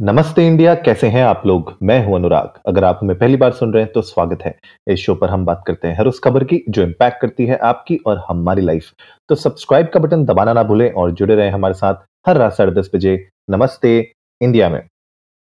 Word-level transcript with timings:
नमस्ते 0.00 0.46
इंडिया, 0.46 0.74
कैसे 0.74 1.06
हैं 1.06 1.22
आप 1.24 1.42
लोग? 1.46 1.70
मैं 1.82 2.04
हूँ 2.04 2.14
अनुराग। 2.14 2.58
अगर 2.66 2.84
आप 2.84 2.98
हमें 3.02 3.16
पहली 3.18 3.36
बार 3.36 3.52
सुन 3.52 3.72
रहे 3.72 3.82
हैं 3.82 3.92
तो 3.92 4.02
स्वागत 4.02 4.38
है। 4.42 4.54
इस 4.86 5.00
शो 5.00 5.14
पर 5.14 5.28
हम 5.28 5.44
बात 5.46 5.62
करते 5.66 5.88
हैं 5.88 5.96
हर 5.98 6.06
उस 6.06 6.18
खबर 6.20 6.44
की 6.44 6.60
जो 6.68 6.82
इम्पैक्ट 6.82 7.20
करती 7.20 7.46
है 7.46 7.56
आपकी 7.58 7.96
और 8.06 8.22
हमारी 8.28 8.62
लाइफ 8.62 8.90
तो 9.28 9.34
सब्सक्राइब 9.34 9.90
का 9.94 10.00
बटन 10.00 10.24
दबाना 10.24 10.52
ना 10.52 10.62
भूलें 10.62 10.90
और 10.92 11.12
जुड़े 11.12 11.34
रहें 11.34 11.50
हमारे 11.50 11.74
साथ 11.74 12.02
हर 12.26 12.36
रात 12.36 12.52
साढ़े 12.52 12.72
दस 12.72 12.90
बजे। 12.94 13.16
नमस्ते 13.50 13.96
इंडिया 14.40 14.68
में। 14.68 14.80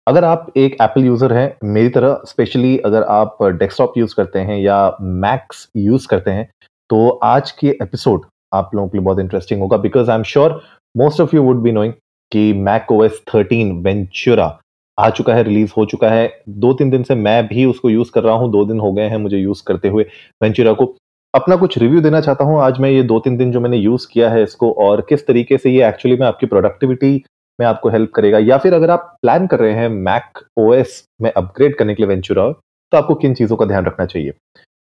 अगर 0.08 0.26
आप 0.26 0.52
एक 0.58 0.78
एप्पल 0.82 1.06
यूज़र 1.06 1.34
हैं, 1.34 1.58
मेरी 1.66 1.90
तरह 1.90 2.22
स्पेशली 2.28 2.78
अगर 2.80 3.04
आप 3.04 3.44
डेस्कटॉप 3.44 3.98
यूज़ 3.98 4.16
करते 4.16 4.40
हैं 4.40 4.60
या 4.60 4.98
मैक्स 5.02 5.70
यूज़ 5.78 6.08
करते 6.08 6.32
हैं 6.32 6.50
तो 6.90 7.08
आज 7.26 7.52
के 7.52 7.78
एपिसोड 7.82 8.26
आप 8.54 8.76
लोगों 8.76 8.90
के 8.90 8.98
लिए 8.98 9.06
बहुत 9.06 9.20
इंटरेस्टिंग 9.20 9.62
होगा 9.62 9.78
because 9.80 10.12
I 10.12 10.18
am 10.18 10.24
sure 10.26 10.62
most 10.96 11.22
of 11.22 11.36
you 11.36 11.44
would 11.44 11.62
be 11.64 11.72
knowing 11.72 11.94
कि 12.32 12.52
मैक 12.56 12.92
ओएस 12.92 13.22
थर्टीन 13.34 13.72
वेंचुरा 13.84 14.58
आ 14.98 15.10
चुका 15.10 15.34
है 15.34 15.44
रिलीज़ 15.44 15.72
हो 15.78 15.86
चुका 15.86 16.10
है। 16.10 16.42
दो 16.50 16.74
तीन 16.74 16.90
दिन 16.90 17.04
से 17.04 17.16
मैं 17.16 17.48
भी 17.48 17.66
उसको 17.66 17.90
यूज़ 17.90 18.12
कर 18.12 18.24
रहा 18.24 18.36
हूँ, 18.36 18.52
दो 18.52 18.66
दिन 18.66 18.80
हो 18.80 18.92
गए 18.94 19.08
हैं 19.10 19.18
मुझे 19.18 19.38
यूज़ 19.38 19.64
करते 19.68 19.90
हुए 19.90 20.04
वेंचुरा 20.44 20.74
को। 20.74 20.86
अपना 21.34 21.56
कुछ 21.56 21.78
रिव्यू 21.78 22.02
देना 22.02 22.22
चाहता 22.22 22.44
हूँ, 22.44 22.60
आज 22.62 22.80
मैं 22.80 22.90
ये 22.90 23.04
दो 23.04 23.20
तीन 23.20 23.38
दिन 23.38 23.52
जो 23.52 23.60
मैंने 23.60 23.78
यूज़ 23.78 24.08
किया 24.12 24.30
है 24.30 24.44
इसको 24.44 24.72
और 24.80 25.02
किस 25.10 25.26
तरीके 25.28 25.58
से 25.58 25.72
ये 25.72 25.88
एक्चुअली 25.88 26.18
में 26.18 26.26
आपकी 26.28 26.46
प्रोडक्टिविटी 26.46 27.22
में 27.60 27.66
आपको 27.68 27.90
हेल्प 27.90 28.12
करेगा 28.16 28.40
या 28.40 28.58
फिर 28.58 28.74
अगर 28.74 28.90
आप 28.92 29.16
प्लान 29.22 29.48
कर 29.48 29.60
रहे 29.60 29.74
हैं 29.74 29.90
मैक 29.90 30.40
ओएस 30.60 31.04
में 31.22 31.32
अपग्रेड 31.32 31.76
करने 31.78 31.96
के 31.96 32.04
लिए 32.04 32.08
वेंचुरा 32.10 32.52
तो 32.52 32.98
आपको 32.98 33.16
किन 33.16 33.34
चीज़ों 33.34 33.56
का 33.58 33.66
ध्यान 33.66 33.86
रखना 33.86 34.06
चाहिए? 34.06 34.32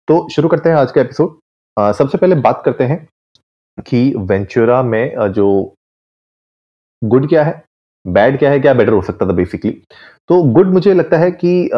तो 0.08 0.28
शुरू 0.30 0.48
करते 0.48 0.68
हैं 0.68 0.76
आज 0.76 0.90
का 0.92 1.00
एपिसोड 1.00 1.92
सबसे 1.94 2.18
पहले 2.18 2.34
बात 2.36 2.62
करते 2.64 2.84
हैं 2.84 3.06
कि 3.86 4.12
वेंचुरा 4.18 4.82
में 4.82 5.32
जो 5.32 5.74
गुड 7.04 7.28
क्या 7.28 7.44
है? 7.44 7.62
बैड 8.04 8.38
क्या 8.38 8.50
है? 8.50 8.60
क्या 8.60 8.74
बेटर 8.74 8.92
हो 8.92 9.02
सकता 9.02 9.26
था 9.26 9.32
बेसिकली 9.32 9.70
तो 10.30 10.42
गुड 10.44 10.72
मुझे 10.72 10.94
लगता 10.94 11.18
है 11.18 11.30
कि 11.34 11.70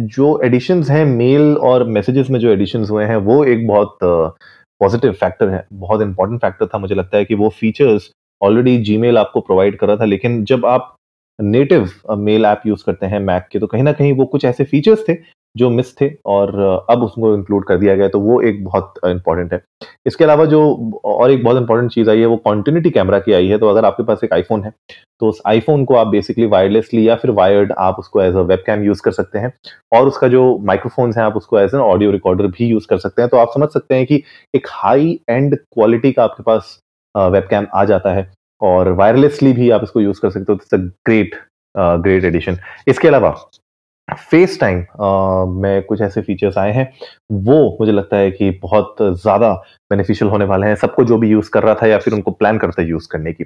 जो 0.00 0.40
एडिशंस 0.44 0.90
हैं 0.90 1.04
मेल 1.06 1.56
और 1.58 1.84
मैसेजेस 1.88 2.30
में 2.30 2.38
जो 2.40 2.50
एडिशंस 2.50 2.90
हुए 2.90 3.04
हैं, 3.04 3.16
वो 3.16 3.44
एक 3.44 3.66
बहुत 3.66 3.98
पॉजिटिव 4.02 5.12
फैक्टर 5.12 5.48
है। 5.48 5.66
बहुत 5.72 6.02
इंपॉर्टेंट 6.02 6.40
फैक्टर 6.40 6.66
था, 6.66 6.78
मुझे 6.78 6.94
लगता 6.94 7.18
है 7.18 7.24
कि 7.24 7.34
वो 7.34 7.48
फीचर्स 7.50 8.10
ऑलरेडी 8.40 8.76
जीमेल 8.78 9.18
आपको 9.18 9.40
प्रोवाइड 9.40 9.78
कर 9.78 9.86
रहा 9.86 9.96
था, 9.96 10.04
लेकिन 10.04 10.44
जब 10.44 10.66
आप 10.66 10.94
नेटिव 11.38 11.90
मेल 12.10 12.44
ऐप 12.44 12.62
यूज़ 12.66 12.84
करते 12.86 13.06
हैं 13.06 13.20
मैक 13.20 13.46
के 13.52 13.58
तो 13.58 13.66
कहीं 13.66 13.82
ना 13.82 13.92
कहीं 13.92 14.12
वो 14.12 14.24
कुछ 14.26 14.44
ऐसे 14.44 14.64
फीचर्स 14.64 15.04
थे 15.08 15.14
जो 15.56 15.68
मिस 15.70 15.94
थे 15.96 16.10
और 16.26 16.58
अब 16.90 17.02
उसको 17.02 17.34
इंक्लूड 17.34 17.64
कर 17.66 17.76
दिया 17.78 17.94
गया 17.96 18.08
तो 18.08 18.20
वो 18.20 18.40
एक 18.42 18.62
बहुत 18.64 18.94
इंपॉर्टेंट 19.06 19.52
है। 19.52 19.62
इसके 20.06 20.24
अलावा 20.24 20.44
जो, 20.44 20.60
और 21.04 21.30
एक 21.30 21.42
बहुत 21.44 21.56
इंपॉर्टेंट 21.56 21.90
चीज़ 21.92 22.10
आई 22.10 22.20
है, 22.20 22.26
वो 22.26 22.36
कॉन्टिन्यूटी 22.38 22.90
कैमरा 22.90 23.18
की 23.20 23.32
आई 23.32 23.48
है 23.48 23.58
तो 23.58 23.68
अगर 23.68 23.84
आपके 23.84 24.02
पास 24.02 24.24
एक 24.24 24.32
आईफोन 24.32 24.64
है 24.64 24.72
तो 25.20 25.28
उस 25.28 25.40
आईफोन 25.46 25.84
को 25.84 25.94
आप 25.94 26.06
बेसिकली 26.06 26.46
वायरलेसली 26.48 27.08
या 27.08 27.16
फिर 27.16 27.30
वायर्ड 27.32 27.72
आप 27.78 27.96
उसको 27.98 28.22
as 28.22 28.34
a 28.34 28.40
web 28.42 28.62
cam 28.66 28.84
use 28.84 29.02
कर 29.04 29.12
सकते 29.12 29.38
हैं, 29.38 29.52
और 29.92 30.08
उसका 30.08 30.28
जो 30.28 30.42
माइक्रोफोन्स 30.66 31.16
हैं, 31.16 31.24
आप 31.24 31.36
उसको 31.36 31.58
एज 31.58 31.74
एन 31.74 31.80
ऑडियो 31.80 32.10
रिकॉर्डर 32.10 32.46
भी 32.48 32.66
यूज़ 32.66 32.86
कर 32.88 32.98
सकते 32.98 33.22
हैं। 33.22 33.28
तो 33.30 33.36
आप 33.36 33.50
समझ 33.54 33.68
सकते 33.70 33.94
हैं 33.94 34.06
कि 34.06 34.22
एक 34.54 34.66
हाई 34.72 35.18
एंड 35.30 35.56
क्वालिटी 35.56 36.12
का 36.12 36.24
आपके 36.24 36.42
पास 36.42 36.78
वेब 37.14 37.46
कैम 37.50 37.66
आ 37.74 37.84
जाता 37.84 38.14
है, 38.14 38.30
और 38.60 38.92
वायरलेसली 38.92 39.52
भी 39.52 39.70
आप 39.70 39.82
इसको 39.84 40.00
यूज़ 40.00 40.20
कर 40.20 40.30
सकते 40.30 40.52
हो 40.52 40.56
it's 40.56 40.74
a 40.74 40.78
great 41.06 41.34
great 41.74 42.24
addition 42.24 42.56
इसके 42.88 43.08
अलावा 43.08 43.30
फेस 44.20 44.58
टाइम 44.60 44.78
में 45.56 45.82
कुछ 45.82 46.00
ऐसे 46.00 46.20
फीचर्स 46.22 46.58
आए 46.58 46.72
हैं। 46.72 46.90
वो 47.32 47.76
मुझे 47.80 47.92
लगता 47.92 48.16
है 48.16 48.30
कि 48.30 48.50
बहुत 48.62 48.96
ज़्यादा 49.02 49.52
बेनिफिशियल 49.90 50.30
होने 50.30 50.44
वाले 50.44 50.66
हैं। 50.66 50.74
सबको 50.76 51.04
जो 51.04 51.18
भी 51.18 51.28
यूज़ 51.28 51.50
कर 51.50 51.62
रहा 51.62 51.74
था 51.74 51.86
या 51.86 51.98
फिर 51.98 52.14
उनको 52.14 52.30
प्लान 52.32 52.58
करता 52.58 52.82
यूज़ 52.82 53.08
करने 53.10 53.32
की। 53.32 53.44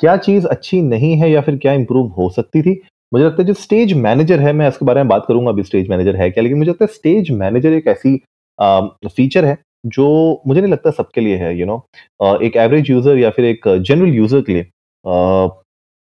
क्या 0.00 0.16
चीज़ 0.18 0.46
अच्छी 0.46 0.80
नहीं 0.82 1.14
है 1.16 1.30
या 1.30 1.40
फिर 1.40 1.56
क्या 1.58 1.72
इंप्रूव 1.72 2.08
हो 2.18 2.28
सकती 2.30 2.62
थी? 2.62 2.80
मुझे 3.12 3.24
लगता 3.24 3.42
है 3.42 3.46
जो 3.46 3.54
स्टेज 3.54 3.92
मैनेजर 3.94 4.40
है, 4.40 4.52
मैं 4.52 4.68
इसके 4.68 4.84
बारे 4.84 5.00
में 5.00 5.08
बात 5.08 5.24
करूँगा, 5.28 5.50
अभी 5.50 5.62
स्टेज 5.62 5.88
मैनेजर 5.90 6.16
है 6.16 6.30
क्या, 6.30 6.42
लेकिन 6.42 6.58
मुझे 6.58 6.70
लगता 6.70 6.84
है 6.84 6.92
स्टेज 6.94 7.30
मैनेजर 7.32 7.72
एक 7.72 7.86
ऐसी 7.88 8.16
फीचर 9.08 9.44
है 9.44 9.56
जो 9.88 10.42
मुझे 10.46 10.60
नहीं 10.60 10.72
लगता 10.72 10.90
सबके 10.90 11.20
लिए 11.20 11.36
है 11.36 11.56
यू 11.58 11.66
नो? 11.66 11.76
एक 12.42 12.56
एवरेज 12.56 12.90
यूज़र 12.90 13.18
या 13.18 13.30
फिर 13.30 13.44
एक 13.44 13.68
जनरल 13.68 14.14
यूज़र 14.14 14.40
के 14.40 14.52
लिए 14.52 14.70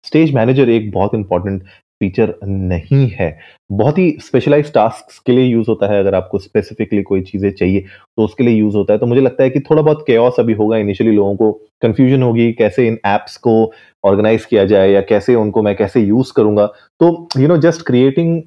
स्टेज 0.06 0.34
मैनेजर 0.36 0.70
एक 0.70 0.92
बहुत 0.92 1.14
इंपॉर्टेंट 1.16 1.64
फीचर 2.02 2.34
नहीं 2.46 3.08
है। 3.10 3.38
बहुत 3.72 3.98
ही 3.98 4.10
स्पेशलाइज 4.22 4.74
टास्क 4.74 5.22
के 5.26 5.32
लिए 5.32 5.46
यूज़ 5.46 5.70
होता 5.70 5.92
है 5.92 6.00
अगर 6.00 6.16
आपको 6.16 6.40
स्पेसिफिकली 6.40 7.02
कोई 7.04 7.22
चीज़ें 7.22 7.50
चाहिए 7.52 7.80
तो 7.80 8.24
उसके 8.26 8.44
लिए 8.44 8.56
यूज़ 8.56 8.76
होता 8.76 8.94
है। 8.94 9.00
तो 9.00 9.06
मुझे 9.06 9.22
लगता 9.22 9.44
है 9.44 9.50
कि 9.50 9.60
थोड़ा 9.60 9.82
बहुत 9.82 10.04
केयस 10.08 10.40
अभी 10.40 10.54
होगा। 10.54 10.78
इनिशियली 10.78 11.16
लोगों 11.16 11.36
को 11.36 11.52
कंफ्यूजन 11.82 12.24
होगी 12.24 12.52
कैसे 12.54 12.88
इन 12.88 13.00
एप्स 13.08 13.38
को 13.38 13.56
ऑर्गेनाइज 14.04 14.46
किया 14.46 14.66
जाए 14.66 14.92
या 14.92 15.02
कैसे 15.10 15.36
उनको 15.36 15.62
मैं 15.64 15.76
कैसे 15.76 16.02
यूज़ 16.02 16.34
करूँगा। 16.36 16.66
तो 17.00 17.28
you 17.38 17.48
know 17.48 17.58
just 17.60 17.86
creating 17.88 18.38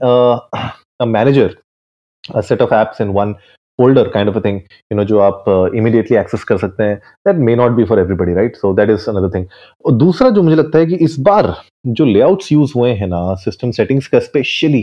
manager 1.09 1.57
set 2.43 2.63
of 2.63 2.75
apps 2.75 3.01
in 3.01 3.09
one 3.13 3.33
folder 3.79 4.09
kind 4.09 4.29
of 4.29 4.37
a 4.37 4.41
thing 4.41 4.57
you 4.57 4.97
know 4.97 5.05
जो 5.05 5.19
आप 5.19 5.45
इमीडिएटली 5.75 6.17
uh, 6.17 6.23
एक्सेस 6.23 6.45
कर 6.45 6.59
सकते 6.59 6.83
हैं 6.83 6.97
that 7.27 7.37
may 7.37 7.55
not 7.57 7.73
be 7.73 7.85
for 7.85 7.99
everybody 7.99 8.35
right 8.35 8.57
so 8.57 8.73
that 8.75 8.91
is 8.91 9.09
another 9.11 9.35
thing 9.35 9.47
दूसरा 9.99 10.29
जो 10.31 10.43
मुझे 10.43 10.57
लगता 10.57 10.79
है 10.79 10.87
कि 10.87 10.97
इस 11.05 11.17
बार 11.21 11.55
जो 11.85 12.05
लेआउट्स 12.05 12.53
यूज़ 12.53 12.73
हुए 12.77 12.91
हैं 12.93 13.07
ना 13.07 13.35
सिस्टम 13.35 13.71
सेटिंग्स 13.71 14.07
का 14.07 14.19
स्पेशली 14.21 14.83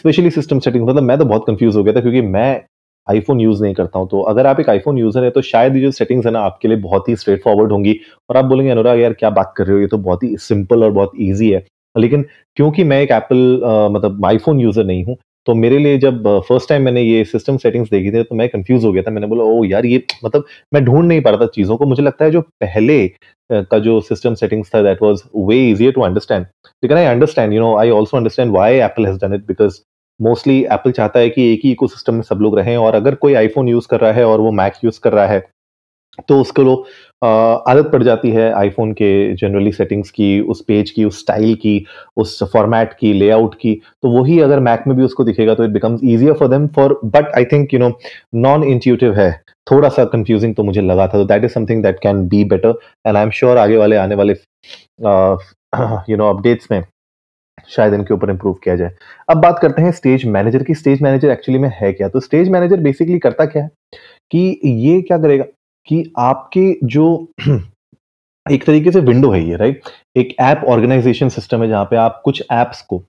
स्पेशली 0.00 0.30
सिस्टम 0.30 0.58
सेटिंग्स 0.58 0.88
मतलब 0.88 1.02
मैं 1.02 1.18
तो 1.18 1.24
बहुत 1.24 1.44
कंफ्यूज 1.46 1.76
हो 1.76 1.82
गया 1.84 1.94
था 1.94 2.00
क्योंकि 2.00 2.20
मैं 2.22 2.62
आईफोन 3.06 3.40
यूज़ 3.40 3.62
नहीं 3.62 3.74
करता 3.74 3.98
हूँ। 3.98 4.08
तो 4.08 4.20
अगर 4.22 4.46
आप 4.46 4.60
एक 4.60 4.68
आईफोन 4.70 4.98
यूज़र 4.98 5.24
है 5.24 5.30
तो 5.30 5.42
शायद 5.42 5.76
ये 5.76 5.80
जो 5.82 5.90
सेटिंग्स 5.90 6.26
है 6.26 6.32
ना, 6.32 6.40
आपके 6.40 6.68
लिए 6.68 6.76
बहुत 6.78 7.08
ही 7.08 7.16
स्ट्रेट 7.16 7.42
फॉरवर्ड 7.44 7.72
होंगी। 7.72 7.98
और 8.30 8.36
आप 8.36 8.44
बोलेंगे, 8.44 8.70
अनुराग, 8.70 8.98
यार, 9.00 9.12
क्या 9.12 9.30
बात 9.30 9.52
कर 9.56 9.66
रहे 9.66 9.74
हो? 9.74 9.80
ये 9.80 9.86
तो 9.86 9.98
बहुत 9.98 10.22
ही 10.22 10.36
सिंपल 10.38 10.84
और 10.84 10.90
बहुत 10.90 11.12
ईजी 11.20 11.50
है। 11.50 11.64
लेकिन 11.96 12.24
क्योंकि 12.56 12.84
मैं 12.84 13.00
एक 13.02 13.10
एप्पल 13.10 13.60
मतलब 13.94 14.24
आईफोन 14.26 14.60
यूज़र 14.60 14.84
नहीं 14.84 15.04
हूँ 15.04 15.16
तो 15.46 15.54
मेरे 15.54 15.78
लिए 15.78 15.98
जब 15.98 16.26
फ़र्स्ट 16.48 16.68
टाइम 16.68 16.82
मैंने 16.82 17.02
ये 17.02 17.24
सिस्टम 17.24 17.56
सेटिंग्स 17.58 17.90
देखी 17.90 18.10
थी 18.12 18.22
तो 18.22 18.34
मैं 18.34 18.48
कंफ्यूज 18.48 18.84
हो 18.84 18.92
गया 18.92 19.02
था। 19.02 19.10
मैंने 19.10 19.26
बोला 19.26 19.44
ओ 19.44 19.62
यार 19.64 19.86
ये 19.86 20.02
मतलब 20.24 20.44
मैं 20.74 20.84
ढूंढ 20.84 21.06
नहीं 21.08 21.20
पा 21.22 21.30
रहा 21.30 21.40
था 21.40 21.46
चीज़ों 21.54 21.76
को। 21.76 21.86
मुझे 21.86 22.02
लगता 22.02 22.24
है 22.24 22.30
जो 22.30 22.40
पहले 22.40 23.06
का 23.50 23.78
जो 23.78 24.00
सिस्टम 24.02 24.34
सेटिंग्स 24.34 24.70
था 24.74 24.82
that 24.82 25.02
was 25.02 25.22
way 25.36 25.56
easier 25.70 25.92
to 25.92 26.02
understand 26.02 26.46
लेकिन 26.84 26.96
I 26.96 27.04
understand 27.04 27.52
you 27.52 27.60
know 27.60 27.76
I 27.78 27.90
also 27.90 28.16
understand 28.16 28.52
why 28.52 28.78
Apple 28.80 29.06
has 29.06 29.18
done 29.20 29.34
it 29.34 29.46
because 29.46 29.80
mostly 30.20 30.58
Apple 30.72 30.92
चाहता 30.92 31.20
है 31.20 31.28
कि 31.30 31.52
एक 31.52 31.60
ही 31.64 31.70
इको 31.72 31.86
में 32.12 32.22
सब 32.22 32.38
लोग 32.42 32.58
रहें, 32.58 32.76
और 32.76 32.94
अगर 32.94 33.14
कोई 33.14 33.34
आईफोन 33.34 33.68
यूज़ 33.68 33.88
कर 33.90 34.00
रहा 34.00 34.12
है, 34.12 34.24
और 34.24 34.40
वो 34.40 34.52
मैक 34.52 34.74
यूज़ 34.84 35.00
कर 35.00 35.12
रहा 35.12 35.26
है 35.26 35.40
तो 36.28 36.40
उसको 36.40 36.74
आदत 37.22 37.90
पड़ 37.92 38.02
जाती 38.02 38.30
है 38.30 38.50
आईफोन 38.52 38.92
के 38.92 39.10
जनरली 39.36 39.72
सेटिंग्स 39.72 40.10
की, 40.10 40.40
उस 40.40 40.60
पेज 40.64 40.90
की, 40.90 41.04
उस 41.04 41.20
स्टाइल 41.20 41.54
की, 41.54 41.84
उस 42.16 42.42
फॉर्मेट 42.52 42.92
की 42.92 43.12
लेआउट 43.12 43.54
की। 43.54 43.74
तो 44.02 44.10
वही 44.10 44.38
अगर 44.40 44.60
मैक 44.60 44.84
में 44.86 44.96
भी 44.96 45.04
उसको 45.04 45.24
दिखेगा 45.24 45.54
तो 45.54 45.64
it 45.64 45.70
becomes 45.70 46.00
easier 46.04 46.32
for 46.34 46.48
them 46.48 46.66
for 46.76 46.98
but 47.04 47.32
I 47.36 47.44
think 47.44 47.74
you 47.74 47.80
know 47.80 47.92
non 48.36 48.64
intuitive 48.64 49.14
है। 49.14 49.30
थोड़ा 49.66 49.88
सा 49.88 50.04
कंफ्यूजिंग 50.06 50.54
तो 50.54 50.62
मुझे 50.64 50.80
लगा 50.80 51.06
था 51.06 51.12
तो 51.12 51.24
that 51.24 51.44
is 51.44 51.52
something 51.52 51.82
that 51.82 51.98
can 52.02 52.26
be 52.28 52.44
better 52.46 52.78
and 53.06 53.16
I 53.16 53.22
am 53.22 53.30
sure 53.30 53.58
आगे 53.58 53.76
वाले, 53.76 53.96
आने 53.96 54.14
वाले 54.14 54.32
यू 56.10 56.16
नो 56.16 56.30
अपडेट्स 56.30 56.70
में 56.70 56.82
शायद 57.68 57.94
इनके 57.94 58.14
ऊपर 58.14 58.30
इंप्रूव 58.30 58.54
किया 58.64 58.76
जाए। 58.76 58.94
अब 59.28 59.40
बात 59.42 59.58
करते 59.58 59.82
हैं 59.82 59.92
स्टेज 59.92 60.24
मैनेजर 60.26 60.62
की। 60.62 60.74
स्टेज 60.74 61.02
मैनेजर 61.02 61.30
एक्चुअली 61.30 61.58
में 61.58 61.70
है 61.74 61.92
क्या? 61.92 62.08
तो 62.08 62.20
स्टेज 62.20 62.48
मैनेजर 62.50 62.80
बेसिकली 62.80 63.18
करता 63.18 63.44
क्या 63.46 63.62
है 63.62 63.70
कि 64.32 64.60
ये 64.64 65.00
क्या 65.02 65.18
करेगा? 65.18 65.44
कि 65.86 66.12
आपके 66.18 66.78
जो 66.86 67.06
एक 68.50 68.64
तरीके 68.64 68.90
से 68.90 69.00
विंडो 69.00 69.30
है 69.30 69.44
ये 69.48 69.56
राइट 69.56 69.82
एक 70.16 70.34
ऐप 70.40 70.64
ऑर्गेनाइजेशन 70.68 71.28
सिस्टम 71.28 71.62
है 71.62 71.68
जहाँ 71.68 71.84
पे 71.84 71.96
आप 71.96 72.20
कुछ 72.24 72.42
ऐप्स 72.52 72.82
को 72.82 73.02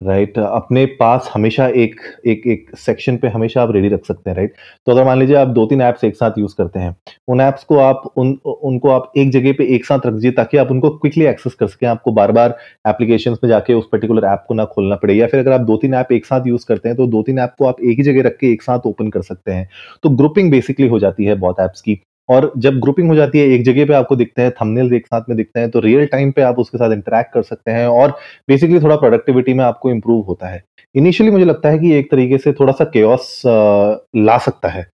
राइट 0.00 0.38
अपने 0.38 0.84
पास 0.98 1.30
हमेशा 1.34 1.66
एक 1.68 2.00
एक 2.26 2.42
एक 2.46 2.70
सेक्शन 2.78 3.16
पे 3.16 3.28
हमेशा 3.28 3.62
आप 3.62 3.70
रेडी 3.72 3.88
रख 3.88 4.04
सकते 4.04 4.30
हैं 4.30 4.36
राइट 4.36 4.54
तो 4.86 4.92
अगर 4.92 5.04
मान 5.04 5.18
लीजिए 5.18 5.36
आप 5.36 5.48
दो 5.48 5.64
तीन 5.66 5.80
ऐप्स 5.82 6.04
एक 6.04 6.16
साथ 6.16 6.38
यूज़ 6.38 6.54
करते 6.58 6.78
हैं, 6.78 6.94
उन 7.28 7.40
ऐप्स 7.40 7.64
को 7.64 7.78
आप, 7.78 8.02
उन, 8.16 8.38
उनको 8.44 8.90
आप 8.90 9.12
एक 9.16 9.30
जगह 9.30 9.52
पे 9.58 9.64
एक 9.74 9.84
साथ 9.86 10.06
रख 10.06 10.12
दीजिए 10.12 10.30
ताकि 10.32 10.56
आप 10.56 10.70
उनको 10.70 10.90
क्विकली 10.90 11.24
एक्सेस 11.26 11.54
कर 11.54 11.66
सकें। 11.66 11.86
आपको 11.88 12.12
बार 12.12 12.32
बार 12.32 12.56
एप्लीकेशन 12.88 13.36
में 13.42 13.48
जाके 13.48 13.74
उस 13.74 13.88
पर्टिकुलर 13.92 14.24
ऐप 14.24 14.44
को 14.48 14.54
ना 14.54 14.64
खोलना 14.66 14.96
पड़े, 14.96 15.14
या 15.14 15.26
फिर 15.26 15.40
अगर 15.40 15.52
आप 15.52 15.60
दो 15.62 15.76
तीन 15.76 15.94
ऐप 15.94 16.12
एक 16.12 16.26
साथ 16.26 16.46
यूज़ 16.46 16.66
करते 16.68 16.88
हैं 16.88 16.96
तो 16.96 17.06
दो 17.06 17.22
तीन 17.22 17.38
ऐप 17.38 17.54
को 17.58 17.66
आप 17.66 17.80
एक 17.82 17.96
ही 17.96 18.02
जगह 18.02 18.22
रख 18.22 18.36
के 18.40 18.52
एक 18.52 18.62
साथ 18.62 18.86
ओपन 18.86 19.10
कर 19.10 19.22
सकते 19.22 19.52
हैं। 19.52 19.68
तो 20.02 20.10
ग्रुपिंग 20.12 20.50
बेसिकली 20.50 20.88
हो 20.88 20.98
जाती 20.98 21.24
है 21.24 21.34
बहुत 21.36 21.60
ऐप्स 21.60 21.80
की। 21.80 22.00
और 22.28 22.52
जब 22.58 22.78
ग्रुपिंग 22.80 23.08
हो 23.08 23.14
जाती 23.16 23.38
है, 23.38 23.46
एक 23.48 23.64
जगह 23.64 23.86
पे 23.86 23.94
आपको 23.94 24.16
दिखते 24.16 24.42
हैं 24.42 24.50
थंबनेल्स 24.52 24.92
एक 24.92 25.06
साथ 25.06 25.28
में 25.28 25.36
दिखते 25.36 25.60
हैं 25.60 25.70
तो 25.70 25.80
रियल 25.80 26.06
टाइम 26.06 26.30
पे 26.32 26.42
आप 26.42 26.58
उसके 26.58 26.78
साथ 26.78 26.92
इंटरेक्ट 26.92 27.32
कर 27.34 27.42
सकते 27.42 27.70
हैं 27.70 27.86
और 27.88 28.10
बेसिकली 28.48 28.80
थोड़ा 28.80 28.96
प्रोडक्टिविटी 28.96 29.54
में 29.54 29.64
आपको 29.64 29.90
इम्प्रूव 29.90 30.24
होता 30.24 30.48
है। 30.48 30.62
इनिशियली 30.94 31.32
मुझे 31.32 31.44
लगता 31.44 31.68
है 31.68 31.78
कि 31.78 31.92
एक 31.94 32.10
तरीके 32.10 32.38
से 32.38 32.52
थोड़ा 32.52 32.72
सा 32.72 32.84
केओस 32.86 33.42
ला 33.46 34.38
सकता 34.38 34.68
है। 34.68 34.86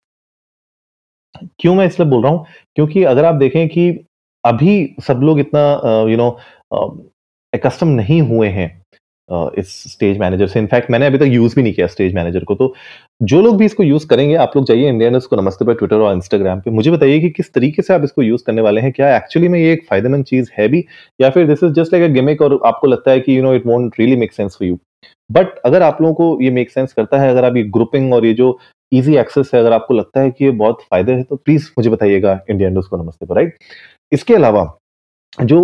क्यों 1.59 1.75
मैं 1.75 1.85
इसलिए 1.87 2.09
बोल 2.09 2.23
रहा 2.23 2.31
हूँ? 2.31 2.45
क्योंकि 2.75 3.03
अगर 3.03 3.25
आप 3.25 3.35
देखें 3.35 3.67
कि 3.69 3.89
अभी 4.43 4.95
सब 5.07 5.19
लोग 5.23 5.39
इतना 5.39 5.61
यू 6.11 6.17
नो 6.17 6.29
कस्टम 7.53 7.87
नहीं 7.89 8.21
हुए 8.21 8.47
हैं 8.49 8.80
इस 9.57 9.71
स्टेज 9.87 10.17
मैनेजर 10.19 10.47
से। 10.47 10.59
इनफैक्ट 10.59 10.91
मैंने 10.91 11.05
अभी 11.05 11.17
तक 11.17 11.25
यूज़ 11.27 11.55
भी 11.55 11.63
नहीं 11.63 11.73
किया 11.73 11.87
स्टेज 11.87 12.15
मैनेजर 12.15 12.43
को। 12.43 12.55
तो 12.55 12.73
जो 13.23 13.41
लोग 13.41 13.57
भी 13.57 13.65
इसको 13.65 13.83
यूज़ 13.83 14.07
करेंगे, 14.07 14.35
आप 14.35 14.51
लोग 14.55 14.65
जाइए 14.65 14.89
इंडियन 14.89 15.19
को 15.21 15.41
नमस्ते 15.41 15.65
पर 15.65 15.73
ट्विटर 15.73 15.95
और 15.97 16.13
इंस्टाग्राम 16.15 16.59
पे। 16.61 16.71
मुझे 16.71 16.91
बताइए 16.91 17.19
कि 17.19 17.29
किस 17.29 17.53
तरीके 17.53 17.81
से 17.81 17.93
आप 17.93 18.03
इसको 18.03 18.21
यूज़ 18.21 18.43
करने 18.45 18.61
वाले 18.61 18.81
हैं? 18.81 18.91
क्या 18.91 19.15
एक्चुअली 19.17 19.47
में 19.47 19.59
ये 19.59 19.71
एक 19.73 19.85
फ़ायदेमंद 19.89 20.25
चीज़ 20.25 20.49
है 20.57 20.67
भी? 20.67 20.83
या 21.21 21.29
फिर 21.29 21.47
this 21.47 21.63
is 21.63 21.71
just 21.73 21.93
like 21.93 22.09
a 22.09 22.13
gimmick 22.13 22.41
और 22.41 22.59
आपको 22.65 22.87
लगता 22.87 23.11
है 23.11 23.19
कि 23.19 23.37
you 23.37 23.43
know 23.43 23.53
it 23.55 23.65
won't 23.67 23.99
really 23.99 24.15
make 24.15 24.33
sense 24.33 24.57
for 24.59 24.67
you 24.67 24.77
but 25.29 25.57
अगर 25.65 25.81
आप 25.81 26.01
लोगों 26.01 26.13
को 26.15 26.43
ये 26.43 26.49
मेक 26.51 26.71
सेंस 26.71 26.93
करता 26.93 27.19
है, 27.19 27.29
अगर 27.29 27.45
आप 27.45 27.55
ये 27.57 27.63
ग्रुपिंग 27.65 28.13
और 28.13 28.25
ये 28.25 28.33
जो 28.33 28.57
इजी 28.91 29.15
एक्सेस 29.17 29.51
है, 29.53 29.59
अगर 29.59 29.73
आपको 29.73 29.93
लगता 29.93 30.19
है 30.21 30.31
कि 30.31 30.45
ये 30.45 30.51
बहुत 30.53 30.81
फ़ायदे 30.83 31.11
है 31.11 31.23
तो 31.23 31.35
प्लीज़ 31.35 31.69
मुझे 31.77 31.89
बताइएगा 31.89 32.39
इंडियन 32.49 32.81
को 32.81 33.03
नमस्ते 33.03 33.25
पर 33.25 33.35
राइट 33.35 33.57
इसके 34.11 34.35
अलावा 34.35 34.65
जो 35.43 35.61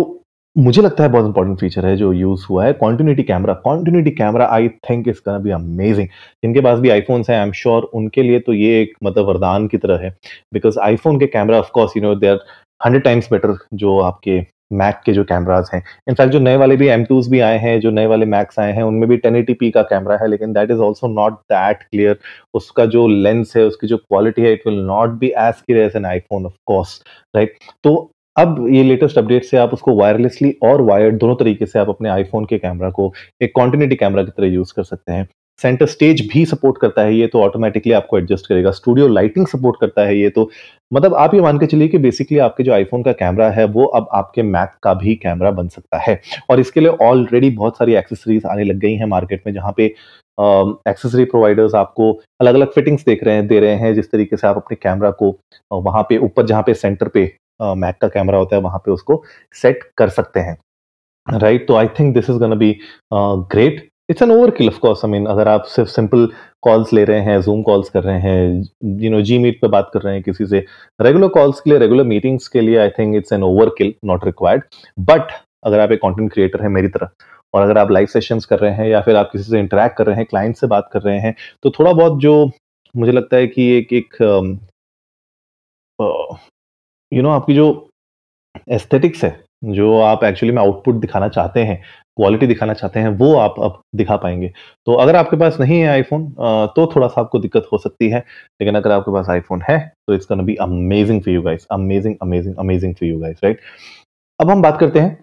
मुझे 0.56 0.82
लगता 0.82 1.02
है 1.04 1.08
बहुत 1.08 1.26
इंपॉर्टेंट 1.26 1.58
फीचर 1.60 1.86
है 1.86 1.96
जो 1.96 2.12
यूज़ 2.12 2.44
हुआ 2.50 2.64
है 2.64 2.72
continuity 2.72 3.22
camera 3.22 3.54
continuity 3.64 4.10
camera 4.10 4.46
I 4.46 4.68
think 4.90 5.08
is 5.08 5.20
be 5.28 5.50
amazing 5.50 6.08
जिनके 6.42 6.60
पास 6.60 6.78
भी 6.78 6.90
आईफोन 6.90 7.24
है 7.30 7.36
आई 7.36 7.42
एम 7.42 7.52
श्योर 7.52 7.82
उनके 7.94 8.22
लिए 8.22 8.38
तो 8.40 8.52
ये 8.52 8.80
एक 8.82 8.96
मतलब 9.04 9.26
वरदान 9.26 9.68
की 9.68 9.78
तरह 9.78 10.04
है। 10.04 10.10
बिकॉज़ 10.54 10.78
आईफोन 10.78 11.20
के 11.20 11.26
camera 11.26 11.58
of course 11.58 11.96
you 11.96 12.02
know 12.02 12.14
they 12.14 12.28
are 12.28 12.38
hundred 12.80 13.04
times 13.04 13.28
better 13.32 13.56
जो 13.74 13.98
आपके 14.00 14.40
मैक 14.72 15.00
के 15.06 15.12
जो 15.12 15.24
कैमराज 15.24 15.70
हैं। 15.74 15.82
इनफैक्ट 16.08 16.32
जो 16.32 16.38
नए 16.38 16.56
वाले 16.56 16.76
भी 16.76 16.88
एम 16.88 17.04
भी 17.30 17.40
आए 17.40 17.58
हैं, 17.58 17.78
जो 17.80 17.90
नए 17.90 18.06
वाले 18.06 18.26
मैक्स 18.26 18.58
आए 18.58 18.72
हैं, 18.72 18.82
उनमें 18.82 19.08
भी 19.08 19.16
टेन 19.16 19.42
का 19.70 19.82
कैमरा 19.84 20.16
है, 20.16 20.28
लेकिन 20.28 20.52
that 20.52 20.70
is 20.70 20.80
also 20.80 21.08
not 21.08 21.38
that 21.52 21.82
clear 21.82 22.18
उसका 22.54 22.86
जो 22.86 23.06
लेंस 23.08 23.56
है, 23.56 23.64
उसकी 23.64 23.86
जो 23.86 23.96
क्वालिटी 23.96 24.42
है 24.42 24.52
it 24.52 24.66
will 24.66 24.80
not 24.86 25.18
be 25.20 25.28
as 25.28 25.60
clear 25.60 25.84
as 25.84 25.96
an 25.96 26.06
iPhone 26.06 26.46
of 26.46 26.54
course 26.66 27.02
right 27.36 27.56
तो 27.84 28.10
अब 28.38 28.66
ये 28.70 28.82
लेटेस्ट 28.82 29.18
अपडेट 29.18 29.44
से 29.44 29.56
आप 29.56 29.72
उसको 29.72 29.94
वायरलेसली 29.96 30.50
और 30.64 30.82
वायर्ड 30.82 31.18
दोनों 31.18 31.34
तरीके 31.36 31.66
से 31.66 31.78
आप 31.78 31.88
अपने 31.88 32.08
आईफोन 32.08 32.44
के 32.44 32.58
कैमरा 32.58 32.90
को 32.90 33.12
एक 33.42 33.52
कॉन्टिन्यूटी 33.54 33.96
कैमरा 33.96 34.22
की 34.22 34.30
तरह 34.30 34.46
यूज़ 34.46 34.72
कर 34.76 34.82
सकते 34.82 35.12
हैं। 35.12 35.28
सेंटर 35.60 35.86
स्टेज 35.86 36.20
भी 36.32 36.44
सपोर्ट 36.46 36.76
करता 36.80 37.02
है 37.02 37.14
ये 37.14 37.26
तो 37.26 37.40
ऑटोमेटिकली 37.42 37.92
आपको 37.92 38.18
एडजस्ट 38.18 38.46
करेगा। 38.48 38.70
स्टूडियो 38.70 39.08
लाइटिंग 39.08 39.46
सपोर्ट 39.46 39.76
करता 39.80 40.02
है 40.06 40.18
ये 40.18 40.28
तो। 40.30 40.48
मतलब 40.92 41.14
आप 41.14 41.34
ये 41.34 41.40
मान 41.40 41.58
के 41.58 41.66
चलिए 41.66 41.88
कि 41.88 41.98
बेसिकली 41.98 42.38
आपके 42.38 42.64
जो 42.64 42.72
आईफोन 42.72 43.02
का 43.02 43.12
कैमरा 43.14 43.48
है, 43.50 43.64
वो 43.64 43.84
अब 43.84 44.06
आपके 44.12 44.42
मैक 44.42 44.76
का 44.82 44.94
भी 44.94 45.14
कैमरा 45.16 45.50
बन 45.50 45.68
सकता 45.68 45.98
है। 46.00 46.20
और 46.50 46.60
इसके 46.60 46.80
लिए 46.80 46.90
ऑलरेडी 47.02 47.50
बहुत 47.50 47.78
सारी 47.78 47.94
एक्सेसरीज 47.94 48.46
आने 48.46 48.64
लग 48.64 48.78
गई 48.78 48.94
हैं 48.94 49.06
मार्केट 49.06 49.42
में, 49.46 49.52
जहाँ 49.54 49.72
पे 49.76 49.86
एक्सेसरी 50.88 51.24
प्रोवाइडर्स 51.24 51.74
आपको 51.74 52.12
अलग 52.40 52.54
अलग 52.54 52.72
फिटिंग्स 52.72 53.04
देख 53.04 53.24
रहे 53.24 53.34
हैं, 53.34 53.46
दे 53.46 53.60
रहे 53.60 53.74
हैं, 53.74 53.94
जिस 53.94 54.10
तरीके 54.12 54.36
से 54.36 54.46
आप 54.46 54.56
अपने 54.56 54.76
कैमरा 54.82 55.10
को 55.12 55.36
वहाँ 55.72 56.02
पे 56.08 56.18
ऊपर 56.20 56.46
जहाँ 56.46 56.62
पे 56.62 56.74
सेंटर 56.76 57.08
पे 57.08 57.26
मैक 57.60 57.96
का 58.00 58.08
कैमरा 58.08 58.38
होता 58.38 58.56
है, 58.56 58.62
वहाँ 58.62 58.78
पे 58.78 58.90
उसको 58.90 59.22
सेट 59.54 59.82
कर 59.98 60.08
सकते 60.10 60.40
हैं। 60.40 60.56
राइट 61.26 61.66
तो 61.68 61.74
I 61.76 61.86
think 61.98 62.14
this 62.14 62.30
is 62.30 62.38
gonna 62.38 62.54
be 62.56 62.76
great 63.12 63.88
it's 64.10 64.22
an 64.22 64.30
overkill 64.50 64.68
of course 64.68 65.04
I 65.04 65.10
mean 65.10 65.26
अगर 65.26 65.48
आप 65.48 65.64
सिर्फ़ 65.68 65.88
सिंपल 65.90 66.26
कॉल्स 66.62 66.92
ले 66.92 67.04
रहे 67.04 67.20
हैं 67.20 67.40
जूम 67.42 67.62
कॉल्स 67.62 67.90
कर 67.90 68.02
रहे 68.02 68.20
हैं 68.20 68.62
यू 69.02 69.10
नो 69.10 69.20
जी 69.22 69.38
मीट 69.38 69.60
पे 69.60 69.68
बात 69.68 69.90
कर 69.94 70.02
रहे 70.02 70.14
हैं 70.14 70.22
किसी 70.22 70.46
से 70.46 70.64
रेगुलर 71.00 71.28
कॉल्स 71.28 71.60
के 71.60 71.70
लिए 71.70 71.78
रेगुलर 71.78 72.04
मीटिंग्स 72.04 72.48
के 72.48 72.60
लिए 72.60 72.78
I 72.78 72.88
think 72.98 73.16
it's 73.16 73.32
an 73.32 73.42
overkill 73.78 73.92
not 74.04 74.24
required 74.24 74.62
but 75.00 75.32
अगर 75.64 75.80
आप 75.80 75.92
एक 75.92 76.00
कंटेंट 76.02 76.32
क्रिएटर 76.32 76.62
है 76.62 76.68
मेरी 76.68 76.88
तरह, 76.88 77.08
और 77.54 77.62
अगर 77.62 77.78
आप 77.78 77.90
लाइव 77.90 78.06
सेशंस 78.06 78.44
कर 78.46 78.58
रहे 78.58 78.72
हैं 78.74 78.88
या 78.88 79.00
फिर 79.02 79.16
आप 79.16 79.30
किसी 79.32 79.50
से 79.50 79.58
इंटरेक्ट 79.60 79.96
कर 79.96 80.06
रहे 80.06 80.16
हैं 80.16 80.24
क्लाइंट 80.30 80.56
से 80.56 80.66
बात 80.66 80.88
कर 80.92 81.02
रहे 81.02 81.18
हैं 81.20 81.34
तो 81.62 81.70
थोड़ा 81.78 81.92
बहुत 81.92 82.20
जो 82.20 82.34
मुझे 82.94 83.12
लगता 83.12 83.36
है 83.36 83.46
कि 83.46 83.70
एक 83.76 83.92
एक 83.92 84.16
यू 87.12 87.22
नो 87.22 87.30
आपकी 87.30 87.54
जो 87.54 87.68
एस्थेटिक्स 88.68 89.24
है, 89.24 89.38
जो 89.64 89.98
आप 90.00 90.24
एक्चुअली 90.24 90.54
में 90.54 90.62
आउटपुट 90.62 90.94
दिखाना 90.96 91.28
चाहते 91.28 91.64
हैं 91.64 91.82
क्वालिटी 92.16 92.46
दिखाना 92.46 92.74
चाहते 92.74 93.00
हैं, 93.00 93.08
वो 93.08 93.34
आप 93.36 93.54
अब 93.60 93.80
दिखा 93.96 94.16
पाएँगे। 94.16 94.52
तो 94.86 94.94
अगर 94.94 95.16
आपके 95.16 95.36
पास 95.36 95.56
नहीं 95.60 95.80
है 95.80 95.88
आईफोन 95.88 96.26
तो 96.76 96.86
थोड़ा 96.94 97.08
सा 97.08 97.20
आपको 97.20 97.38
दिक्कत 97.38 97.68
हो 97.72 97.78
सकती 97.78 98.08
है, 98.10 98.18
लेकिन 98.60 98.74
अगर 98.74 98.92
आपके 98.92 99.12
पास 99.12 99.28
आईफोन 99.30 99.62
है 99.68 99.78
तो 100.08 100.14
it's 100.14 100.32
be 100.32 100.54
amazing 100.56 101.20
for 101.22 101.34
you 101.34 101.42
guys 101.42 101.66
amazing 101.72 102.16
amazing 102.22 102.56
amazing 102.56 102.94
for 102.94 103.08
you 103.08 103.18
guys 103.20 103.40
right 103.44 103.60
अब 104.40 104.50
हम 104.50 104.62
बात 104.62 104.78
करते 104.80 104.98
हैं 105.00 105.16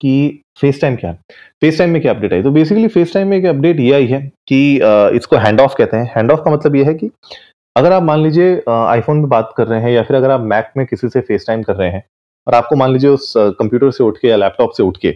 कि 0.00 0.42
फेस 0.60 0.80
टाइम 0.80 0.96
क्या 0.96 1.10
है। 1.10 1.18
फेस 1.60 1.78
टाइम 1.78 1.90
में 1.90 2.00
क्या 2.02 2.12
अपडेट 2.12 2.32
आई? 2.32 2.42
तो 2.42 2.50
बेसिकली 2.50 2.88
फेस 2.88 3.12
टाइम 3.14 3.28
में 3.28 3.36
एक 3.36 3.44
अपडेट 3.46 3.80
ये 3.80 3.92
आई 3.92 4.06
है 4.06 4.20
कि 4.48 4.74
इसको 5.16 5.36
हैंड 5.36 5.60
ऑफ़ 5.60 5.74
कहते 5.78 5.96
हैं। 5.96 6.12
हैंड 6.16 6.30
ऑफ़ 6.30 6.40
का 6.44 6.50
मतलब 6.50 6.76
ये 6.76 6.84
है 6.84 6.94
कि 6.94 7.10
अगर 7.76 7.92
आप 7.92 8.02
मान 8.02 8.22
लीजिए 8.22 8.54
आईफोन 8.68 9.16
में 9.16 9.28
बात 9.28 9.52
कर 9.56 9.66
रहे 9.66 9.80
हैं 9.80 9.90
या 9.90 10.02
फिर 10.02 10.16
अगर 10.16 10.30
आप 10.30 10.40
मैक 10.40 10.72
में 10.76 10.86
किसी 10.86 11.08
से 11.08 11.20
फेस 11.20 11.44
टाइम 11.46 11.62
कर 11.62 11.76
रहे 11.76 11.90
हैं 11.90 12.02
और 12.46 12.54
आपको 12.54 12.76
मान 12.76 12.92
लीजिए 12.92 13.10
उस 13.10 13.32
कंप्यूटर 13.36 13.90
से 13.90 14.04
उठ 14.04 14.18
के 14.18 14.28
या 14.28 14.36
लैपटॉप 14.36 14.72
से 14.76 14.82
उठ 14.82 14.96
के 14.96 15.14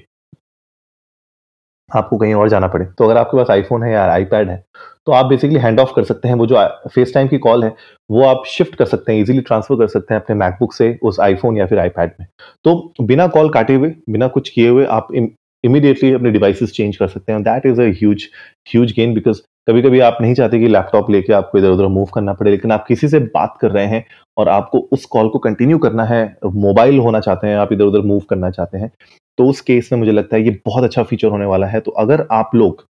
आपको 1.90 2.16
कहीं 2.18 2.34
और 2.34 2.48
जाना 2.48 2.66
पड़े 2.66 2.84
तो 2.98 3.04
अगर 3.04 3.16
आपके 3.16 3.36
पास 3.36 3.50
आईफोन 3.50 3.82
है 3.82 3.92
या 3.92 4.04
आईपैड 4.12 4.50
है 4.50 4.64
तो 5.06 5.12
आप 5.12 5.26
बेसिकली 5.26 5.58
हैंड 5.60 5.80
ऑफ़ 5.80 5.92
कर 5.96 6.04
सकते 6.04 6.28
हैं। 6.28 6.34
वो 6.34 6.46
जो 6.46 6.56
फेस 6.94 7.12
टाइम 7.14 7.28
की 7.28 7.38
कॉल 7.38 7.64
है, 7.64 7.74
वो 8.10 8.22
आप 8.24 8.44
शिफ्ट 8.48 8.74
कर 8.74 8.84
सकते 8.86 9.12
हैं 9.12 9.20
इजीली 9.20 9.40
ट्रांसफ़र 9.40 9.76
कर 9.78 9.86
सकते 9.88 10.14
हैं 10.14 10.20
अपने 10.20 10.36
मैकबुक 10.36 10.72
से 10.74 10.98
उस 11.02 11.18
आईफोन 11.20 11.56
या 11.56 11.66
फिर 11.66 11.78
आईपैड 11.78 12.12
में। 12.20 12.26
तो 12.64 12.92
बिना 13.02 13.26
कॉल 13.26 13.50
काटे 13.52 13.74
हुए, 13.74 13.88
बिना 14.10 14.28
कुछ 14.28 14.48
किए 14.48 14.68
हुए 14.68 14.84
आप 14.86 15.08
इमीडिएटली 15.14 16.12
अपने 16.12 16.30
डिवाइसेस 16.30 16.72
चेंज 16.72 16.96
कर 16.96 17.08
सकते 17.08 17.32
हैं। 17.32 17.42
That 17.42 17.66
is 17.66 17.80
a 17.80 17.84
huge 17.98 18.28
huge 18.68 18.92
gain 18.96 19.14
because 19.14 19.42
कभी 19.68 19.82
कभी 19.82 20.00
आप 20.00 20.18
नहीं 20.20 20.34
चाहते 20.34 20.58
कि 20.60 20.68
लैपटॉप 20.68 21.10
लेके 21.10 21.32
आपको 21.32 21.58
इधर 21.58 21.70
उधर 21.70 21.86
मूव 21.88 22.06
करना 22.14 22.32
पड़े, 22.32 22.50
लेकिन 22.50 22.72
आप 22.72 22.84
किसी 22.86 23.08
से 23.08 23.18
बात 23.18 23.56
कर 23.60 23.70
रहे 23.70 23.86
हैं 23.86 24.04
और 24.36 24.48
आपको 24.48 24.78
उस 24.92 25.04
कॉल 25.06 25.28
को 25.28 25.38
कंटिन्यू 25.40 25.78
करना 25.78 26.04
है 26.04 26.24
मोबाइल 26.46 26.98
होना 26.98 27.20
चाहते 27.20 27.46
हैं, 27.46 27.56
आप 27.56 27.72
इधर 27.72 27.84
उधर 27.84 28.00
मूव 28.02 28.20
करना 28.30 28.50
चाहते 28.50 28.78
हैं 28.78 28.90
तो 29.38 29.46
उस 29.46 29.60
केस 29.60 29.88
में 29.92 29.98
मुझे 29.98 30.12
लगता 30.12 30.36
है 30.36 30.42
ये 30.44 30.50
बहुत 30.66 30.84
अच्छा 30.84 31.02
फीचर 31.02 31.28
होने 31.28 31.46
वाला 31.46 31.66
है। 31.66 31.80
तो 31.80 31.90
अगर 31.92 32.26
आप 32.32 32.50
लोग 32.54 32.84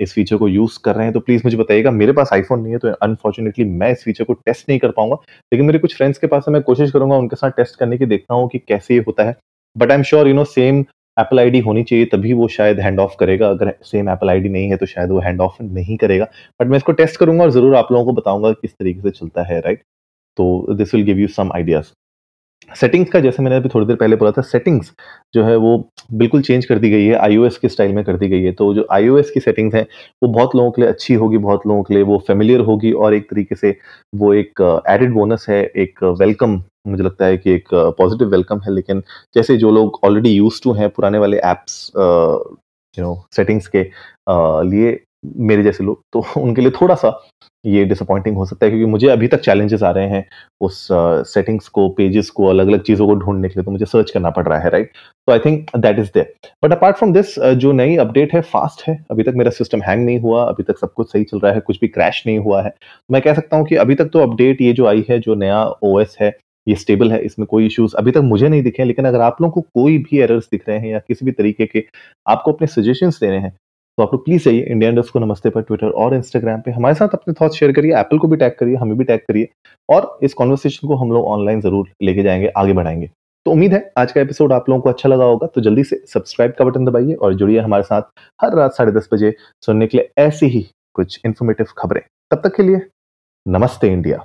इस 0.00 0.12
फीचर 0.14 0.36
को 0.36 0.48
यूज़ 0.48 0.78
कर 0.84 0.94
रहे 0.94 1.04
हैं 1.04 1.12
तो 1.12 1.20
प्लीज़ 1.20 1.42
मुझे 1.44 1.56
बताइएगा। 1.56 1.90
मेरे 1.90 2.12
पास 2.12 2.30
आईफोन 2.32 2.60
नहीं 2.60 2.72
है 2.72 2.78
तो 2.78 2.88
अनफॉर्चुनेटली 3.02 3.64
मैं 3.64 3.90
इस 3.92 4.02
फीचर 4.04 4.24
को 4.24 4.32
टेस्ट 4.34 4.68
नहीं 4.68 4.78
कर 4.78 4.90
पाऊँगा। 4.90 5.16
लेकिन 5.52 5.66
मेरे 5.66 5.78
कुछ 5.78 5.96
फ्रेंड्स 5.96 6.18
के 6.18 6.26
पास 6.26 6.44
मैं 6.48 6.62
कोशिश 6.62 6.90
करूँगा 6.90 7.16
उनके 7.16 7.36
साथ 7.36 7.50
टेस्ट 7.52 7.78
करने 7.78 7.98
की, 7.98 8.06
देखता 8.06 8.34
हूँ 8.34 8.48
कि 8.48 8.58
कैसे 8.58 8.94
ये 8.94 9.00
होता 9.06 9.24
है। 9.24 9.36
But 9.76 9.90
I 9.90 9.96
am 9.96 10.02
sure 10.02 10.28
you 10.28 10.34
know 10.34 10.44
same 10.46 10.84
Apple 11.18 11.38
ID 11.40 11.58
होनी 11.60 11.82
चाहिए, 11.84 12.04
तभी 12.06 12.32
वो 12.32 12.48
शायद 12.48 12.80
हैंड 12.80 13.00
ऑफ़ 13.00 13.16
करेगा। 13.20 13.48
अगर 13.50 13.72
सेम 13.84 14.08
एप्पल 14.10 14.30
आईडी 14.30 14.48
नहीं 14.48 14.70
है 14.70 14.76
तो 14.76 14.86
शायद 14.86 15.10
वो 15.10 15.20
हैंड 15.20 15.40
ऑफ़ 15.40 15.62
नहीं 15.62 15.96
करेगा। 15.98 16.28
बट 16.60 16.66
मैं 16.66 16.76
इसको 16.76 16.92
टेस्ट 16.94 17.16
करूँगा 17.16 17.44
और 17.44 17.50
ज़रूर 17.50 17.74
आप 17.76 17.92
लोगों 17.92 18.04
को 18.04 18.20
बताऊँगा 18.20 18.52
किस 18.52 18.72
तरीके 18.72 19.00
से 19.00 19.10
चलता 19.10 19.42
है 19.44 19.60
राइट 19.60 19.82
तो 20.36 20.74
this 20.74 20.94
will 20.94 21.04
give 21.04 21.18
you 21.18 21.28
some 21.30 21.52
ideas 21.54 21.92
settings 22.70 23.10
का 23.10 23.20
जैसे 23.20 23.42
मैंने 23.42 23.56
अभी 23.56 23.68
थोड़ी 23.68 23.86
देर 23.86 23.96
पहले 23.96 24.16
बोला 24.16 24.30
था 24.30 24.42
सेटिंग्स 24.42 24.92
जो 25.34 25.44
है 25.44 25.56
वो 25.56 25.76
बिल्कुल 26.12 26.42
चेंज 26.42 26.64
कर 26.66 26.78
दी 26.78 26.90
गई 26.90 27.04
है 27.04 27.14
आईओएस 27.16 27.58
के 27.58 27.68
स्टाइल 27.68 27.92
में 27.94 28.04
कर 28.04 28.16
दी 28.16 28.28
गई 28.28 28.42
है। 28.42 28.52
तो 28.52 28.72
जो 28.74 28.86
आईओएस 28.92 29.30
की 29.30 29.40
सेटिंग्स 29.40 29.74
हैं, 29.74 29.86
वो 30.22 30.28
बहुत 30.28 30.54
लोगों 30.56 30.70
के 30.70 30.82
लिए 30.82 30.90
अच्छी 30.90 31.14
होगी, 31.14 31.38
बहुत 31.38 31.66
लोगों 31.66 31.82
के 31.82 31.94
लिए 31.94 32.02
वो 32.02 32.18
फेमिलियर 32.26 32.60
होगी 32.60 32.92
और 32.92 33.14
एक 33.14 33.30
तरीके 33.30 33.54
से 33.54 33.76
वो 34.14 34.32
एक 34.34 34.82
एडेड 34.88 35.12
बोनस 35.14 35.46
है, 35.48 35.64
एक 35.64 36.04
वेलकम 36.20 36.62
मुझे 36.88 37.02
लगता 37.02 37.26
है 37.26 37.36
कि 37.36 37.50
एक 37.52 37.68
पॉजिटिव 37.74 38.28
वेलकम 38.28 38.60
है। 38.60 38.74
लेकिन 38.74 39.02
जैसे 39.34 39.56
जो 39.56 39.70
लोग 39.70 39.98
ऑलरेडी 40.04 40.30
यूज़ 40.30 40.62
टू 40.64 40.72
हैं 40.72 40.90
पुराने 40.90 41.18
वाले 41.18 41.38
एप्स 41.44 41.90
यू 41.96 43.04
नो 43.04 43.14
सेटिंग्स 43.36 43.66
के 43.76 43.82
लिए 44.70 44.98
मेरे 45.24 45.62
जैसे 45.62 45.84
लोग 45.84 46.02
तो 46.12 46.24
उनके 46.36 46.60
लिए 46.60 46.70
थोड़ा 46.72 46.94
सा 46.94 47.18
ये 47.64 47.84
डिसअपॉइंटिंग 47.84 48.36
हो 48.36 48.44
सकता 48.46 48.66
है 48.66 48.70
क्योंकि 48.70 48.86
मुझे 48.86 49.08
अभी 49.08 49.28
तक 49.28 49.40
चैलेंजेस 49.40 49.82
आ 49.82 49.90
रहे 49.90 50.08
हैं 50.08 50.24
उस 50.60 50.86
सेटिंग्स 50.90 51.64
uh, 51.64 51.70
को 51.70 51.88
पेजेस 51.90 52.30
को 52.30 52.46
अलग 52.46 52.68
अलग 52.68 52.82
चीज़ों 52.82 53.06
को 53.06 53.14
ढूँढने 53.14 53.48
के 53.48 53.54
लिए 53.54 53.64
तो 53.64 53.70
मुझे 53.70 53.86
सर्च 53.86 54.10
करना 54.10 54.30
पड़ 54.30 54.46
रहा 54.48 54.58
है 54.58 54.70
राइट 54.70 54.92
तो 55.28 55.32
I 55.32 55.38
think 55.38 55.76
that 55.76 55.98
is 55.98 56.10
there 56.14 56.34
but 56.62 56.72
apart 56.72 56.96
from 56.96 57.12
this 57.12 57.38
जो 57.58 57.72
नई 57.74 57.96
अपडेट 57.98 58.34
है 58.34 58.40
फास्ट 58.48 58.88
है 58.88 58.98
अभी 59.10 59.22
तक 59.22 59.34
मेरा 59.36 59.50
सिस्टम 59.52 59.82
हैंग 59.82 60.04
नहीं 60.04 60.20
हुआ 60.20 60.44
अभी 60.44 60.62
तक 60.62 60.78
सब 60.78 60.92
कुछ 60.92 61.12
सही 61.12 61.24
चल 61.24 61.38
रहा 61.38 61.52
है 61.52 61.60
कुछ 61.60 61.80
भी 61.80 61.88
क्रैश 61.88 62.22
नहीं 62.26 62.38
हुआ 62.38 62.62
है 62.62 62.74
मैं 63.10 63.22
कह 63.22 63.34
सकता 63.34 63.56
हूँ 63.56 63.66
कि 63.66 63.76
अभी 63.78 63.94
तक 63.94 64.10
तो 64.12 64.20
अपडेट 64.20 64.60
ये 64.62 64.72
जो 64.72 64.86
आई 64.86 65.04
है 65.10 65.18
जो 65.20 65.34
नया 65.36 65.64
ओएस 65.84 66.16
है 66.20 66.36
ये 66.66 66.74
स्टेबल 66.76 67.12
है 67.12 67.20
इसमें 67.22 67.46
कोई 67.46 67.66
इश्यूज़ 67.66 67.94
अभी 67.96 68.10
तक 68.10 68.20
मुझे 68.24 68.48
नहीं 68.48 68.62
दिखे 68.62 68.84
लेकिन 68.84 69.04
अगर 69.04 69.20
आप 69.20 69.36
लोगों 69.42 69.52
को 69.52 69.60
कोई 69.74 69.96
भी 70.00 70.18
एरर्स 70.20 70.48
दिख 70.50 70.68
रहे 70.68 70.78
हैं 70.78 70.88
या 70.88 70.98
किसी 70.98 71.24
भी 71.24 71.32
तरीके 71.32 71.66
के 71.66 71.84
आपको 72.26 72.52
अपने 72.52 72.66
सजेशंस 72.66 73.20
देने 73.20 73.38
हैं 73.38 73.52
तो 73.98 74.02
आप 74.02 74.12
लोग 74.12 74.24
प्लीज़ 74.24 74.44
चाहिए 74.44 74.62
इंडिया 74.62 74.90
इंडस्ट 74.90 75.12
को 75.12 75.18
नमस्ते 75.18 75.50
पर 75.50 75.62
ट्विटर 75.62 75.90
और 75.92 76.14
इंस्टाग्राम 76.14 76.60
पे। 76.60 76.70
हमारे 76.70 76.94
साथ 76.94 77.14
अपने 77.14 77.32
थॉट्स 77.40 77.56
शेयर 77.58 77.72
करिए 77.72 77.94
एप्पल 77.98 78.18
को 78.18 78.28
भी 78.28 78.36
टैग 78.36 78.52
करिए, 78.58 78.76
हमें 78.76 78.96
भी 78.98 79.04
टैग 79.04 79.20
करिए 79.20 79.48
और 79.88 80.18
इस 80.22 80.34
कॉन्वर्सेशन 80.34 80.88
को 80.88 80.96
हम 80.96 81.12
लोग 81.12 81.26
ऑनलाइन 81.26 81.60
ज़रूर 81.60 81.88
लेके 82.02 82.22
जाएँगे, 82.22 82.48
आगे 82.48 82.72
बढ़ाएँगे। 82.72 83.10
तो 83.46 83.50
उम्मीद 83.50 83.72
है 83.74 83.80
आज 83.98 84.12
का 84.12 84.20
एपिसोड 84.20 84.52
आप 84.52 84.68
लोगों 84.68 84.82
को 84.82 84.88
अच्छा 84.88 85.08
लगा 85.08 85.24
होगा 85.24 85.46
तो 85.46 85.60
जल्दी 85.60 85.84
से 85.84 86.00
सब्सक्राइब 86.08 86.52
का 86.58 86.64
बटन 86.64 86.84
दबाइए 86.84 87.14
और 87.14 87.34
जुड़िए 87.34 87.58
हमारे 87.60 87.82
साथ 87.82 88.02
हर 88.42 88.56
रात 88.56 88.74
साढ़े 88.74 88.92
दस 88.92 89.08
बजे 89.12 89.34
सुनने 89.66 89.86
के 89.86 89.98
लिए 89.98 90.10
ऐसी 90.18 90.46
ही 90.46 90.66
कुछ 90.94 91.20
इन्फॉर्मेटिव 91.26 91.66
खबरें। 91.78 92.02
तब 92.30 92.42
तक 92.44 92.56
के 92.56 92.62
लिए 92.62 92.80
नमस्ते 93.46 93.92
इंडिया 93.92 94.24